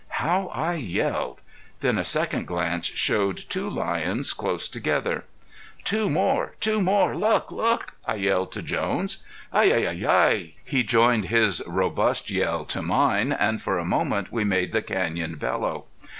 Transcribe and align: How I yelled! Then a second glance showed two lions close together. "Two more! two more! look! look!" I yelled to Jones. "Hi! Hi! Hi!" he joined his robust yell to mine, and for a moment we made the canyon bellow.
How 0.17 0.47
I 0.47 0.77
yelled! 0.77 1.41
Then 1.81 1.99
a 1.99 2.03
second 2.03 2.47
glance 2.47 2.87
showed 2.87 3.37
two 3.37 3.69
lions 3.69 4.33
close 4.33 4.67
together. 4.67 5.25
"Two 5.83 6.09
more! 6.09 6.55
two 6.59 6.81
more! 6.81 7.15
look! 7.15 7.51
look!" 7.51 7.97
I 8.03 8.15
yelled 8.15 8.51
to 8.53 8.63
Jones. 8.63 9.19
"Hi! 9.53 9.67
Hi! 9.69 9.95
Hi!" 10.03 10.53
he 10.65 10.81
joined 10.83 11.25
his 11.25 11.61
robust 11.67 12.31
yell 12.31 12.65
to 12.65 12.81
mine, 12.81 13.31
and 13.31 13.61
for 13.61 13.77
a 13.77 13.85
moment 13.85 14.31
we 14.31 14.43
made 14.43 14.71
the 14.71 14.81
canyon 14.81 15.35
bellow. 15.35 15.85